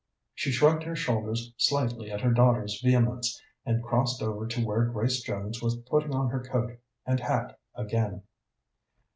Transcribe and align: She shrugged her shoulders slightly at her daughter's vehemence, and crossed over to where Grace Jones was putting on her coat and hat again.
She 0.33 0.51
shrugged 0.51 0.81
her 0.81 0.95
shoulders 0.95 1.53
slightly 1.57 2.09
at 2.09 2.21
her 2.21 2.31
daughter's 2.33 2.81
vehemence, 2.81 3.39
and 3.67 3.83
crossed 3.83 4.19
over 4.23 4.47
to 4.47 4.65
where 4.65 4.85
Grace 4.85 5.21
Jones 5.21 5.61
was 5.61 5.75
putting 5.77 6.11
on 6.15 6.29
her 6.31 6.43
coat 6.43 6.79
and 7.05 7.19
hat 7.19 7.59
again. 7.75 8.23